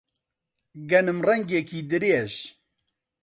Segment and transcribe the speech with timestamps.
[0.89, 2.33] گەنم ڕەنگێکی درێژ